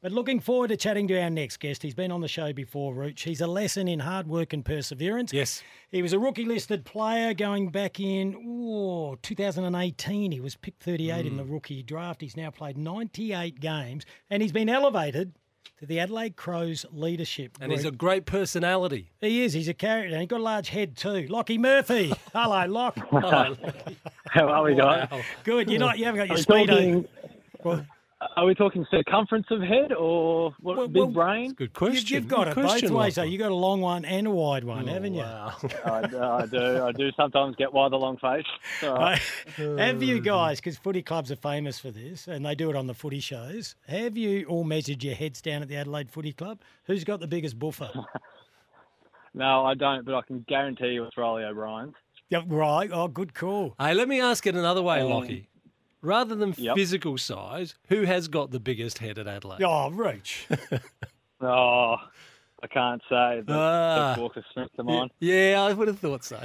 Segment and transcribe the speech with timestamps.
[0.00, 1.82] But looking forward to chatting to our next guest.
[1.82, 3.22] He's been on the show before, Rooch.
[3.22, 5.32] He's a lesson in hard work and perseverance.
[5.32, 5.60] Yes.
[5.90, 10.30] He was a rookie listed player going back in ooh, 2018.
[10.30, 11.50] He was picked 38 in the mm.
[11.50, 12.20] rookie draft.
[12.20, 15.32] He's now played 98 games and he's been elevated
[15.80, 17.58] to the Adelaide Crows leadership.
[17.60, 19.10] And he's a great personality.
[19.20, 19.52] he is.
[19.52, 21.26] He's a character and he's got a large head too.
[21.26, 22.14] Lockie Murphy.
[22.32, 22.96] Hello, Lock.
[24.30, 25.08] How are we guys?
[25.10, 25.22] Wow.
[25.42, 25.68] Good.
[25.68, 25.98] You're not.
[25.98, 27.06] You haven't got Are your we, speedo.
[27.62, 27.86] talking,
[28.36, 31.52] are we talking circumference of head or what, Well, big well, brain?
[31.52, 32.14] Good You've, question.
[32.16, 33.14] you've got Good it both ways.
[33.14, 33.22] though.
[33.22, 33.30] Lachlan.
[33.30, 35.20] you got a long one and a wide one, Oh, haven't you?
[35.22, 35.54] Wow.
[35.84, 35.98] I,
[36.42, 36.82] I do.
[36.84, 38.44] I do sometimes get why the long face.
[38.82, 39.20] All right.
[39.56, 42.86] have you guys, because footy clubs are famous for this, and they do it on
[42.88, 46.60] the footy shows, have you all measured your heads down at the Adelaide Footy Club?
[46.84, 47.90] Who's got the biggest buffer?
[49.34, 51.94] No, I don't, but I can guarantee you it's Reilly O'Brien's.
[52.30, 52.90] yeah, right.
[52.92, 53.74] Oh, good call.
[53.78, 55.48] Hey, let me ask it another way, Um, Lockie.
[56.00, 56.76] Rather than Yep.
[56.76, 59.62] physical size, who has got the biggest head at Adelaide?
[59.62, 60.46] Oh, Rooch.
[61.40, 61.94] Oh,
[62.60, 64.08] I can't say, but Ah.
[64.08, 65.12] Tex Walker springs to mind.
[65.20, 66.40] Yeah, I would have thought so.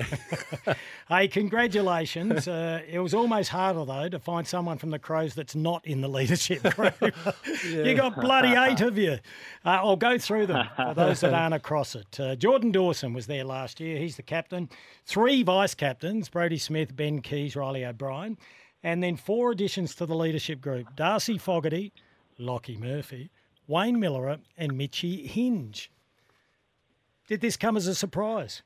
[1.10, 2.48] hey, congratulations.
[2.48, 6.02] Uh, it was almost harder, though, to find someone from the Crows that's not in
[6.02, 6.94] the leadership group.
[7.66, 9.14] You got bloody eight of you.
[9.66, 12.20] Uh, I'll go through them for those that aren't across it.
[12.20, 13.98] Uh, Jordan Dawson was there last year.
[13.98, 14.70] He's the captain.
[15.06, 18.38] Three vice captains Brodie Smith, Ben Keays, Reilly O'Brien.
[18.84, 21.94] And then four additions to the leadership group Darcy Fogarty,
[22.38, 23.30] Lockie Murphy,
[23.68, 25.90] Wayne Milera, and Mitchy Hinge.
[27.28, 28.62] Did this come as a surprise?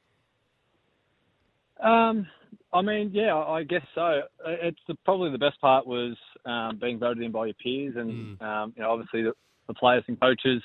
[1.81, 2.27] Um,
[2.73, 4.21] I mean, yeah, I I guess so.
[4.45, 8.41] It's the, probably the best part was um, being voted in by your peers, and
[8.41, 9.33] um, you know, obviously the,
[9.67, 10.63] the players and coaches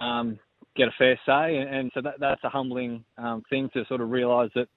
[0.00, 0.38] um,
[0.76, 4.00] get a fair say, and, and so that, that's a humbling um, thing to sort
[4.00, 4.68] of realise that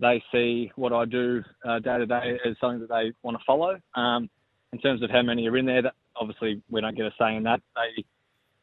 [0.00, 3.44] they see what I do uh, day to day as something that they want to
[3.46, 3.78] follow.
[3.94, 4.28] Um,
[4.72, 7.36] in terms of how many are in there, that obviously we don't get a say
[7.36, 7.60] in that.
[7.76, 8.04] They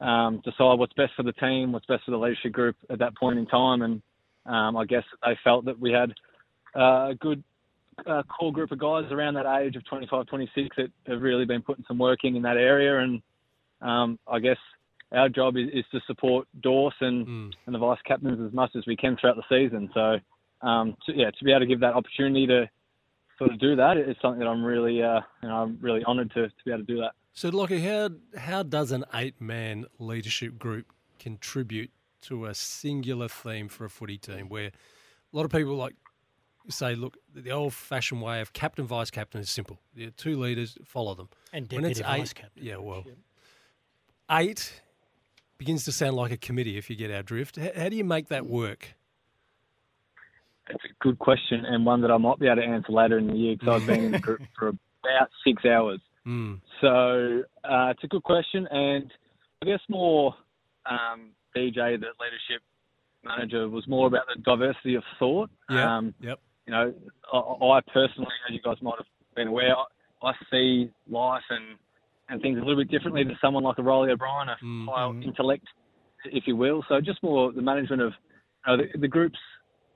[0.05, 3.15] um, decide what's best for the team, what's best for the leadership group at that
[3.15, 4.01] point in time, and
[4.45, 6.11] um, I guess they felt that we had
[6.75, 7.43] uh, a good
[8.05, 11.61] uh, core group of guys around that age of 25, 26 that have really been
[11.61, 12.99] putting some work in in that area.
[12.99, 13.21] And
[13.81, 14.57] um, I guess
[15.11, 17.51] our job is, is to support Dawson Mm.
[17.65, 19.89] and the vice captains as much as we can throughout the season.
[19.93, 20.17] So,
[20.61, 22.69] um, to, yeah, to be able to give that opportunity to
[23.37, 26.31] sort of do that is something that I'm really, uh, you know, I'm really honoured
[26.35, 27.11] to, to be able to do that.
[27.33, 30.85] so, Lockie, how, how does an eight man leadership group
[31.19, 31.91] contribute
[32.23, 34.71] to a singular theme for a footy team where a
[35.35, 35.95] lot of people like
[36.69, 39.79] say, look, the old fashioned way of captain, vice captain is simple.
[39.95, 41.29] You have two leaders, follow them.
[41.51, 42.63] And When it's deputy vice eight, captain.
[42.63, 43.03] yeah, well,
[44.29, 44.81] eight
[45.57, 47.55] begins to sound like a committee if you get our drift.
[47.57, 48.95] How, how do you make that work?
[50.73, 53.27] It's a good question and one that I might be able to answer later in
[53.27, 55.99] the year because I've been in the group for about six hours.
[56.27, 56.59] Mm.
[56.81, 59.11] So uh, it's a good question, and
[59.61, 60.35] I guess more
[60.89, 62.61] um, DJ, the leadership
[63.23, 65.49] manager, was more about the diversity of thought.
[65.69, 65.97] Yeah.
[65.97, 66.39] Um, Yep.
[66.67, 66.93] you know,
[67.33, 69.05] I, I personally, as you guys might have
[69.35, 71.77] been aware, I, I see life and,
[72.29, 74.87] and things a little bit differently to someone like a Reilly O'Brien, a Mm.
[74.87, 75.65] higher intellect,
[76.25, 76.83] if you will.
[76.87, 78.13] So just more the management of
[78.65, 79.39] the, the groups,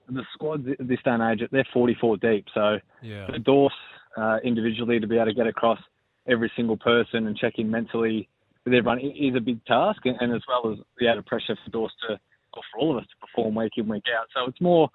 [0.09, 2.45] the squads th- this day and age, they're 44 deep.
[2.53, 3.27] So Yeah.
[3.27, 3.73] for Dorse
[4.17, 5.79] uh, individually to be able to get across
[6.27, 8.27] every single person and check in mentally
[8.65, 11.71] with everyone is a big task, and, and as well as the added pressure for
[11.71, 12.13] Dorse to,
[12.53, 14.25] or for all of us to perform week in, week out.
[14.33, 14.89] So it's more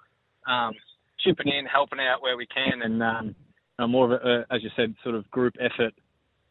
[0.47, 0.73] um,
[1.19, 3.35] chipping in, helping out where we can, and um,
[3.79, 5.93] uh, more of a, a, as you said, sort of group effort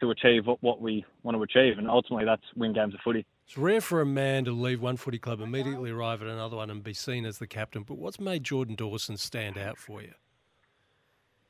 [0.00, 3.26] to achieve what, what we want to achieve, and ultimately that's win games of footy.
[3.50, 6.71] It's rare for a man to leave one footy club, immediately arrive at another one,
[6.71, 7.83] and be seen as the captain.
[7.83, 10.12] But what's made Jordan Dawson stand out for you?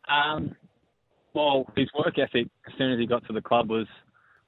[0.09, 0.57] Um,
[1.35, 3.87] well, his work ethic as soon as he got to the club was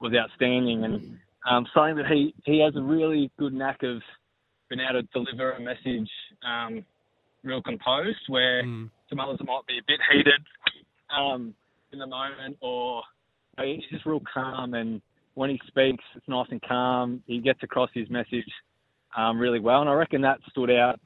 [0.01, 4.01] was outstanding, and um, something that he he has a really good knack of
[4.67, 6.09] being able to deliver a message
[6.43, 6.83] um,
[7.43, 8.89] real composed, where Mm.
[9.11, 10.41] some others might be a bit heated
[11.15, 11.53] um,
[11.91, 13.03] in the moment, or
[13.61, 15.03] he's just real calm, and
[15.35, 17.23] when he speaks, it's nice and calm.
[17.25, 18.49] He gets across his message
[19.17, 20.99] um, really well, and I reckon that stood out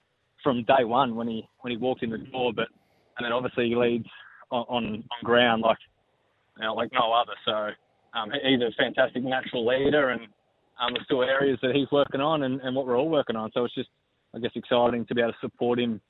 [0.44, 2.52] from day one when he when he walked in the door.
[2.56, 2.68] But
[3.18, 4.08] and then obviously he leads
[4.52, 5.78] on on, on ground like
[6.58, 7.34] you know, like no other.
[7.46, 7.70] So
[8.18, 10.22] um, he's a fantastic natural leader, and
[10.80, 13.52] um, there's still areas that he's working on, and, and what we're all working on.
[13.54, 13.90] So it's just
[14.36, 16.02] I guess exciting to be able to support him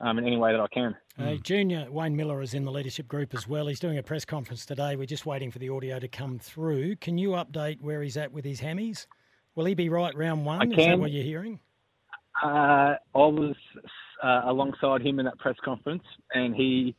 [0.00, 0.96] um, in any way that I can.
[1.18, 3.66] Uh, junior Wayne Milera is in the leadership group as well.
[3.66, 4.96] He's doing a press conference today.
[4.96, 6.96] We're just waiting for the audio to come through.
[6.96, 9.06] Can you update where he's at with his hammies?
[9.54, 10.60] Will he be right round one?
[10.60, 11.00] I Is that can.
[11.00, 11.58] what you're hearing?
[12.42, 13.54] Uh, I was
[14.22, 16.02] uh, alongside him in that press conference,
[16.34, 16.94] and he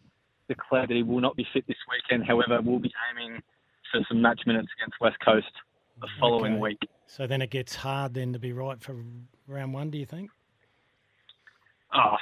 [0.50, 2.26] declared that he will not be fit this weekend.
[2.28, 3.40] However, we'll be aiming
[3.92, 5.46] for some match minutes against West Coast
[6.02, 6.62] the following Okay.
[6.62, 6.80] week.
[7.06, 8.96] So then it gets hard then to be right for
[9.48, 9.92] round one.
[9.92, 10.32] Do you think?
[11.94, 12.16] Oh,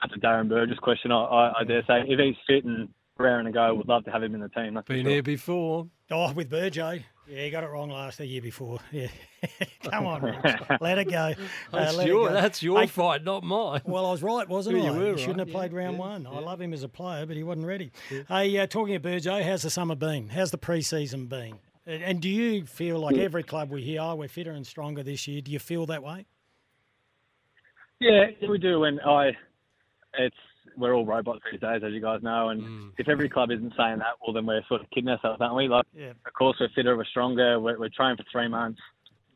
[0.00, 1.12] that's a Darren Burgess question.
[1.12, 4.10] I, I, I dare say if he's fit and raring to go, would love to
[4.12, 4.74] have him in the team.
[4.74, 5.12] That's for Been sure.
[5.12, 5.88] here before.
[6.10, 7.02] Oh, with Burjo.
[7.26, 8.78] Yeah, you got it wrong last the year before.
[8.90, 9.08] Yeah,
[9.82, 10.56] come on, Rich.
[10.80, 11.16] let it go.
[11.16, 11.34] Uh,
[11.72, 12.32] That's let it your, go.
[12.34, 13.82] that's your Hey, fight, not mine.
[13.84, 14.94] Well, I was right, wasn't Yeah, I?
[14.94, 15.46] you were He shouldn't right.
[15.46, 16.26] have played Yeah, round yeah, one.
[16.26, 17.92] I love him as a player, but he wasn't ready.
[18.28, 20.30] Hey, uh, talking of Burjo, how's the summer been?
[20.30, 21.58] How's the pre-season been?
[21.86, 25.02] And and do you feel like every club we hear, oh, we're fitter and stronger
[25.02, 25.42] this year?
[25.42, 26.24] Do you feel that way?
[28.00, 28.84] Yeah, we do.
[28.84, 29.30] And I,
[30.18, 30.36] it's
[30.76, 32.50] we're all robots these days, as you guys know.
[32.50, 32.92] And Mm.
[32.98, 35.66] if every club isn't saying that, well, then we're sort of kidding ourselves, aren't we?
[35.66, 36.10] Like, Yeah.
[36.26, 37.58] of course, we're fitter, we're stronger.
[37.58, 38.80] We're, we're training for three months.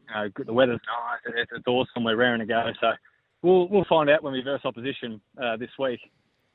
[0.09, 1.35] You know, the weather's nice.
[1.37, 2.05] It's, it's awesome.
[2.05, 2.71] We're raring to go.
[2.81, 2.93] So
[3.41, 6.01] we'll we'll find out when we verse opposition uh, this week.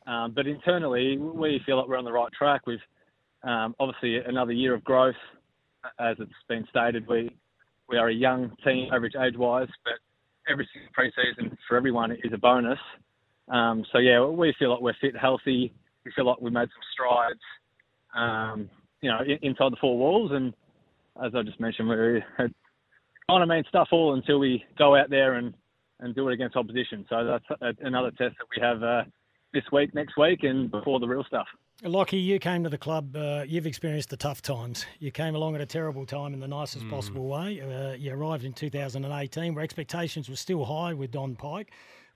[0.06, 2.62] Um, but internally, we feel like we're on the right track.
[2.68, 2.80] We've
[3.44, 5.16] um, obviously another year of growth,
[6.00, 7.08] as it's been stated.
[7.08, 7.36] We
[7.90, 9.94] we are a young team, average age-wise, but
[10.50, 12.80] every single pre-season for everyone is a bonus.
[13.50, 15.74] Um, so yeah, we feel like we're fit, healthy.
[16.06, 17.40] We feel like we made some strides,
[18.16, 18.70] um,
[19.02, 20.32] you know, in, inside the four walls.
[20.34, 20.54] And
[21.24, 22.54] as I just mentioned, we're it
[23.30, 25.54] kind of mean stuff all until we go out there and,
[26.00, 27.06] and do it against opposition.
[27.10, 29.04] So that's a, another test that we have uh,
[29.54, 31.48] this week, next week, and before the real stuff.
[31.84, 33.16] Lockie, you came to the club.
[33.16, 34.88] Uh, you've experienced the tough times.
[35.00, 37.62] You came along at a terrible time in the nicest possible way.
[37.62, 41.72] Uh, you arrived in 2018, where expectations were still high with Don Pyke,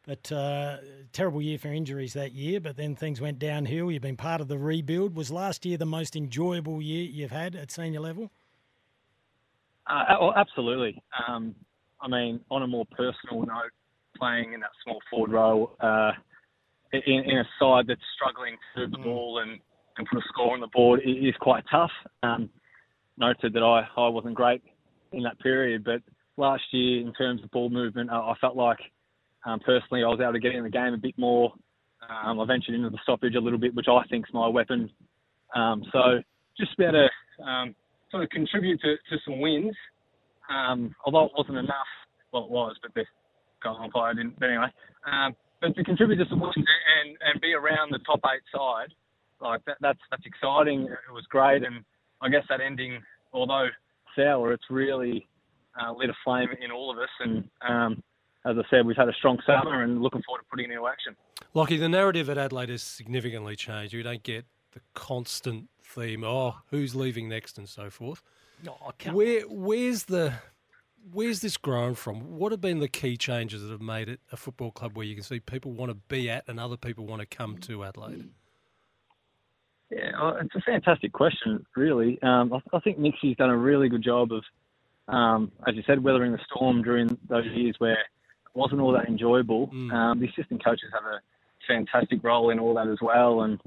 [0.06, 0.78] but uh,
[1.14, 2.60] terrible year for injuries that year.
[2.60, 3.92] But then things went downhill.
[3.92, 5.16] You've been part of the rebuild.
[5.16, 8.32] Was last year the most enjoyable year you've had at senior level?
[9.88, 11.02] Uh, well, absolutely.
[11.28, 11.56] Um,
[12.02, 13.72] I mean, on a more personal note,
[14.18, 16.12] playing in that small forward role uh,
[16.94, 19.60] in, in a side that's struggling to move the ball and,
[19.98, 21.92] and put a score on the board is quite tough.
[22.24, 22.50] Um,
[23.18, 24.62] noted that I, I wasn't great
[25.12, 26.02] in that period, but
[26.38, 28.80] last year, in terms of ball movement, I, I felt like
[29.46, 31.54] um, personally I was able to get in the game a bit more.
[32.10, 34.90] Um, I ventured into the stoppage a little bit, which I think is my weapon.
[35.56, 36.22] Um, so
[36.58, 37.76] just able to um,
[38.10, 39.76] sort of contribute to, to some wins.
[40.50, 41.92] Um, although it wasn't enough,
[42.34, 43.06] well, it was, but the
[43.64, 44.40] goal umpire didn't.
[44.40, 44.68] But anyway,
[45.06, 48.94] um, but to contribute to some wins and, and be around the top eight side,
[49.40, 50.84] like that, that's that's exciting.
[50.84, 51.84] It was great, and
[52.22, 53.02] I guess that ending,
[53.34, 53.68] although
[54.16, 55.28] sour, it's really
[55.80, 57.10] uh, lit a flame in all of us.
[57.20, 57.50] And
[58.46, 60.88] as I said, we've had a strong summer, and looking forward to putting it into
[60.88, 61.16] action.
[61.54, 63.94] Lockie, the narrative at Adelaide has significantly changed.
[63.94, 68.24] You don't get the constant theme, oh, who's leaving next and so forth.
[68.68, 70.34] Oh, come Where where's the
[71.12, 72.38] where's this grown from?
[72.38, 75.16] What have been the key changes that have made it a football club where you
[75.16, 78.30] can see people want to be at and other people want to come to Adelaide?
[79.90, 82.22] Yeah, uh, it's a fantastic question, really.
[82.22, 84.44] Um, I, I think Nixie's done a really good job of,
[85.14, 88.08] um, as you said, weathering the storm during those years where it
[88.54, 89.68] wasn't all that enjoyable.
[89.68, 89.94] Mm.
[89.94, 91.20] Um, the assistant coaches have a
[91.68, 93.60] fantastic role in all that as well, and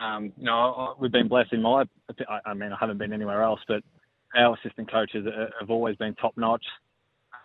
[0.00, 1.84] um, you know I- we've been blessed in my.
[2.28, 3.82] I, I mean, I haven't been anywhere else, but
[4.36, 5.26] our assistant coaches
[5.60, 6.64] have always been top notch.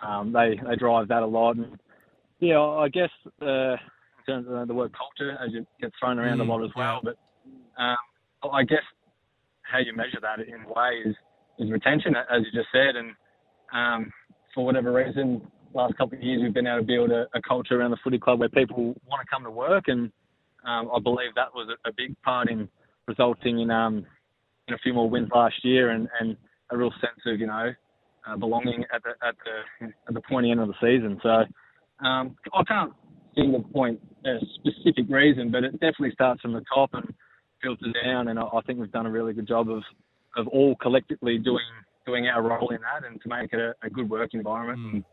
[0.02, 1.78] Um, they they drive that a lot, and
[2.40, 3.10] yeah, I guess
[3.42, 6.64] uh, in terms of the word culture, as it gets thrown around Mm, a lot
[6.64, 7.18] as well, but
[7.78, 7.98] um,
[8.54, 8.84] I guess
[9.64, 11.16] how you measure that in a way is,
[11.60, 12.96] is retention, as you just said.
[12.96, 13.12] And
[13.74, 14.12] um,
[14.56, 15.42] for whatever reason,
[15.74, 18.20] last couple of years we've been able to build a, a culture around the footy
[18.20, 20.12] club where people want to come to work, and
[20.66, 22.68] um, I believe that was a, a big part in
[23.08, 24.06] resulting in um,
[24.68, 26.38] in a few more wins last year and, and
[26.72, 27.74] a real sense of you know
[28.28, 31.20] uh, belonging at the at the at the pointy end of the season.
[31.24, 32.94] So um, I can't
[33.36, 37.14] single point a specific reason, but it definitely starts from the top and
[37.62, 38.28] filters down.
[38.28, 39.84] And I, I think we've done a really good job of
[40.38, 41.64] of all collectively doing
[42.06, 44.80] doing our role in that and to make it a, a good work environment.
[44.80, 45.04] Mm.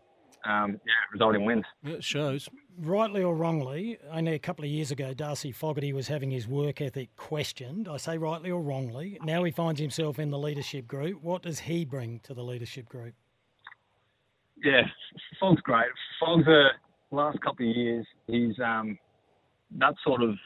[0.44, 1.64] Um, yeah, result in wins.
[1.84, 2.48] It shows.
[2.78, 6.80] rightly or wrongly, only a couple of years ago, Darcy Fogarty was having his work
[6.80, 7.88] ethic questioned.
[7.88, 9.18] I say rightly or wrongly.
[9.24, 11.22] Now he finds himself in the leadership group.
[11.22, 13.14] What does he bring to the leadership group?
[14.62, 14.82] Yeah,
[15.40, 15.86] Fogg's great.
[16.20, 16.68] Fogg's the
[17.10, 18.98] last couple of years, he's um,
[19.78, 20.36] that sort of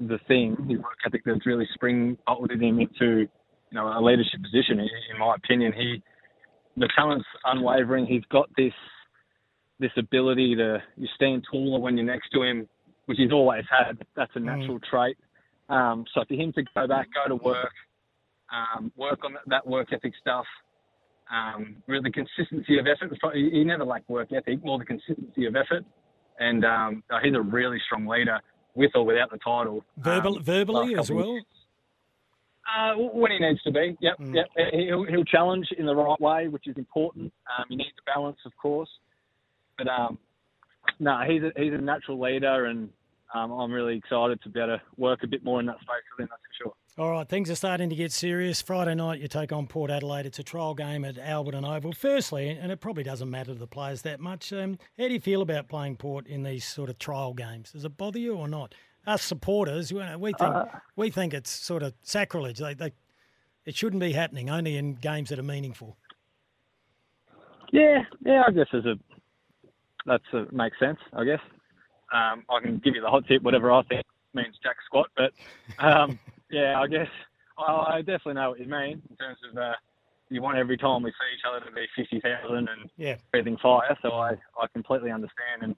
[0.00, 3.28] the thing, his work ethic that's really spring bolted him into you
[3.72, 4.80] know a leadership position.
[4.80, 6.02] In my opinion, he
[6.76, 8.06] the talent's unwavering.
[8.06, 8.72] He's got this
[9.80, 12.68] this ability to you stand taller when you're next to him,
[13.06, 13.98] which he's always had.
[14.16, 15.16] That's a natural trait.
[15.68, 17.72] Um, so for him to go back, go to work,
[18.52, 20.44] um, work on that, work ethic stuff,
[21.32, 23.18] um, really consistency of effort.
[23.18, 25.84] Probably- He never lacked work ethic, more the consistency of effort.
[26.38, 28.38] And um, he's a really strong leader,
[28.74, 29.84] with or without the title.
[29.98, 31.40] Verbal, Um, verbally as well.
[32.66, 34.34] Uh, when he needs to be, yep, mm.
[34.34, 34.46] yep.
[34.72, 37.32] He'll, he'll challenge in the right way, which is important.
[37.46, 38.88] Um, you need the balance, of course,
[39.76, 40.18] but um,
[40.98, 42.88] no, he's a, he's a natural leader, and
[43.34, 46.02] um, I'm really excited to be able to work a bit more in that space
[46.16, 46.28] with him.
[46.30, 46.74] That's for sure.
[46.96, 48.62] All right, things are starting to get serious.
[48.62, 50.26] Friday night, you take on Port Adelaide.
[50.26, 51.92] It's a trial game at Alberton Oval.
[51.92, 54.52] Firstly, and it probably doesn't matter to the players that much.
[54.52, 57.72] Um, how do you feel about playing Port in these sort of trial games?
[57.72, 58.74] Does it bother you or not?
[59.06, 60.64] Us supporters, we think uh,
[60.96, 62.58] we think it's sort of sacrilege.
[62.58, 62.92] They, they,
[63.66, 64.50] it shouldn't be happening.
[64.50, 65.96] Only in games that are meaningful.
[67.72, 68.44] Yeah, yeah.
[68.46, 68.98] I guess as a
[70.06, 70.98] that's a, makes sense.
[71.12, 71.40] I guess
[72.12, 75.32] um, I can give you the hot tip, whatever I think means jack squat, but.
[75.78, 76.18] Um,
[76.50, 77.08] yeah, I guess
[77.58, 79.72] I, I definitely know what you mean in terms of uh,
[80.30, 83.16] you want every time we see each other to be fifty thousand and yeah.
[83.32, 83.96] breathing fire.
[84.02, 84.30] So I,
[84.60, 85.76] I completely understand, and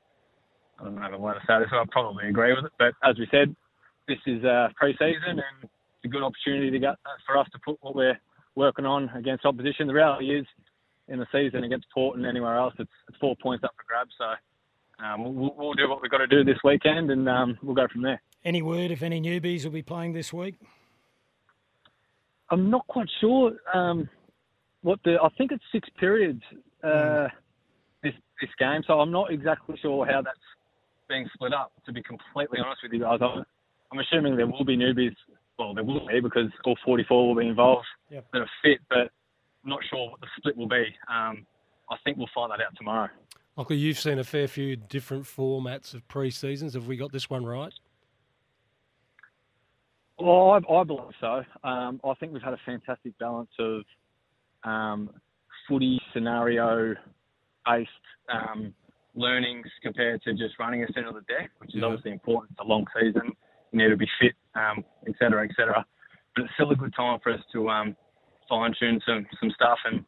[0.78, 2.73] I don't know if I'm allowed to say this, so I probably agree with it.
[2.78, 3.54] But as we said,
[4.09, 7.59] this is uh, pre-season, and it's a good opportunity to get uh, for us to
[7.64, 8.18] put what we're
[8.54, 9.87] working on against opposition.
[9.87, 10.47] The reality is,
[11.09, 14.12] in the season against Port and anywhere else, it's, it's four points up for grabs.
[14.18, 17.75] So um, we'll, we'll, do what we've got to do this weekend, and um, we'll
[17.75, 18.21] go from there.
[18.45, 20.56] Any word if any newbies will be playing this week?
[22.50, 23.52] I'm not quite sure.
[23.75, 24.09] Um,
[24.83, 26.42] what the I think it's six periods
[26.85, 27.30] uh, mm.
[28.02, 30.38] this this game, so I'm not exactly sure how that's
[31.08, 31.72] being split up.
[31.86, 33.44] To be completely honest with you guys, I'm,
[33.92, 35.14] I'm assuming there will be newbies.
[35.58, 38.26] Well, there will be because all 44 will be involved yep.
[38.32, 39.10] that are fit, but
[39.64, 40.84] I'm not sure what the split will be.
[41.08, 41.46] Um,
[41.90, 43.08] I think we'll find that out tomorrow.
[43.56, 46.75] Michael, you've seen a fair few different formats of pre-seasons.
[46.75, 47.72] Have we got this one right?
[50.18, 51.42] Well, I, I believe so.
[51.64, 53.82] Um, I think we've had a fantastic balance of
[54.64, 55.10] um,
[55.68, 56.94] footy scenario
[57.66, 57.90] based
[58.32, 58.75] um,
[59.16, 61.87] learnings compared to just running a centre of the deck, which is yeah.
[61.87, 62.52] obviously important.
[62.52, 63.32] It's a long season.
[63.73, 65.85] You need to be fit, um, et cetera, et cetera.
[66.35, 67.96] But it's still a good time for us to um,
[68.49, 69.78] fine tune some, some stuff.
[69.87, 70.04] And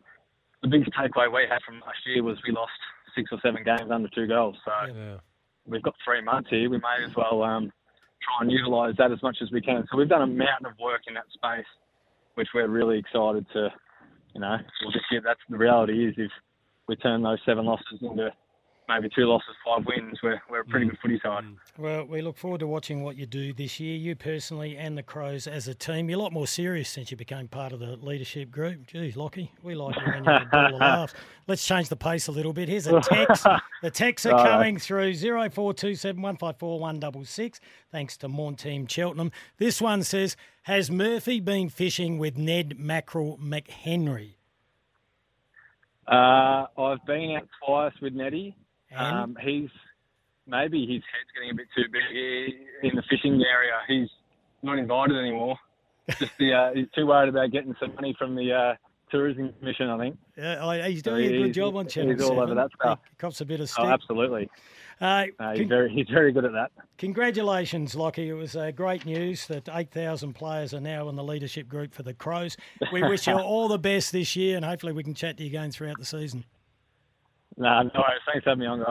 [0.63, 2.73] the biggest takeaway we had from last year was we lost
[3.17, 4.57] six or seven games under two goals.
[4.65, 5.17] So yeah.
[5.67, 6.69] we've got three months here.
[6.71, 7.73] We may as well um,
[8.23, 9.85] try and utilise that as much as we can.
[9.91, 11.67] So we've done a mountain of work in that space,
[12.35, 13.69] which we're really excited to,
[14.35, 16.31] you know, we'll just get that's the reality is if
[16.87, 18.31] we turn those seven losses into
[18.89, 20.19] maybe two losses, five wins.
[20.23, 20.91] We're, we're a pretty mm.
[20.91, 21.45] good footy side.
[21.45, 21.57] Mm.
[21.77, 25.03] Well, we look forward to watching what you do this year, you personally and the
[25.03, 26.09] Crows as a team.
[26.09, 28.87] You're a lot more serious since you became part of the leadership group.
[28.87, 31.15] Geez, Lockie, we like you when you're a laugh.
[31.47, 32.69] Let's change the pace a little bit.
[32.69, 33.47] Here's a text.
[33.83, 37.61] the texts are coming through 0427 154 166.
[37.91, 39.31] Thanks to Team Cheltenham.
[39.59, 44.35] This one says, Has Murphy been fishing with Ned Mackerel McHenry?
[46.07, 48.57] Uh, I've been out twice with Neddy.
[48.97, 49.71] Um, he's
[50.47, 53.75] maybe his head's getting a bit too big in the fishing area.
[53.87, 54.09] He's
[54.63, 55.57] not invited anymore.
[56.19, 58.75] Just the uh, he's too worried about getting some money from the uh,
[59.11, 59.91] tourism commission.
[59.91, 60.19] I think.
[60.37, 62.43] Yeah, he's doing so a good job on Channel He's all 7.
[62.43, 63.01] over that stuff.
[63.11, 63.85] He cops a bit of stick.
[63.85, 64.49] Oh, absolutely.
[65.01, 66.73] Uh, uh, he's, con- very, he's very good at that.
[66.97, 68.29] Congratulations, Lockie.
[68.29, 72.03] It was uh, great news that 8,000 players are now in the leadership group for
[72.03, 72.57] the Crows.
[72.93, 75.51] We wish you all the best this year, and hopefully we can chat to you
[75.51, 76.45] again throughout the season.
[77.59, 78.23] Nah, no worries.
[78.27, 78.89] Thanks for having me on, guys.